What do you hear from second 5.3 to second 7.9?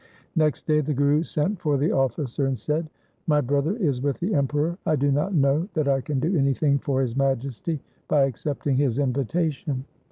know that I can do anything for His Majesty